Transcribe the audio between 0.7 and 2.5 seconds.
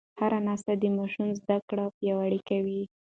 د ماشوم زده کړه پیاوړې